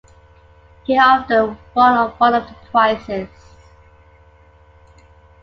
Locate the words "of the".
2.33-2.55